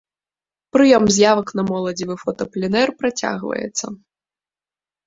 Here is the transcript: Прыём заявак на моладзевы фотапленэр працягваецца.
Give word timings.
Прыём 0.77 1.05
заявак 1.17 1.49
на 1.59 1.63
моладзевы 1.69 2.15
фотапленэр 2.23 2.87
працягваецца. 3.05 3.85